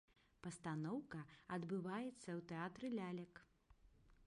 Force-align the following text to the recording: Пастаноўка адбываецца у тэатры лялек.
Пастаноўка 0.45 1.19
адбываецца 1.59 2.29
у 2.41 2.43
тэатры 2.53 2.93
лялек. 2.97 3.33